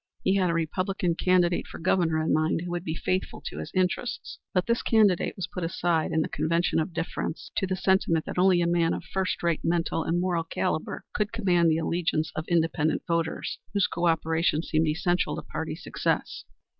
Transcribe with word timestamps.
He 0.23 0.33
had 0.35 0.49
a 0.49 0.53
Republican 0.55 1.13
candidate 1.13 1.67
for 1.67 1.77
Governor 1.77 2.23
in 2.23 2.33
mind 2.33 2.61
who 2.61 2.71
would 2.71 2.83
be 2.83 2.95
faithful 2.95 3.39
to 3.45 3.59
his 3.59 3.69
interests; 3.75 4.39
but 4.51 4.65
this 4.65 4.81
candidate 4.81 5.35
was 5.35 5.45
put 5.45 5.63
aside 5.63 6.11
in 6.11 6.23
the 6.23 6.27
convention 6.27 6.79
in 6.79 6.87
deference 6.87 7.51
to 7.57 7.67
the 7.67 7.75
sentiment 7.75 8.25
that 8.25 8.39
only 8.39 8.61
a 8.61 8.65
man 8.67 8.93
of 8.95 9.03
first 9.13 9.43
rate 9.43 9.61
mental 9.63 10.03
and 10.03 10.19
moral 10.19 10.43
calibre 10.43 11.03
could 11.13 11.31
command 11.31 11.69
the 11.69 11.77
allegiance 11.77 12.31
of 12.35 12.47
independent 12.47 13.03
voters, 13.05 13.59
whose 13.75 13.85
co 13.85 14.07
operation 14.07 14.63
seemed 14.63 14.87
essential 14.87 15.35
to 15.35 15.43
party 15.43 15.75
success. 15.75 16.45